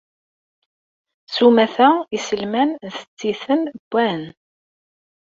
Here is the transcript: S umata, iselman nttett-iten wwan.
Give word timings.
S 1.33 1.37
umata, 1.47 1.89
iselman 2.17 2.69
nttett-iten 2.85 3.61
wwan. 3.91 4.21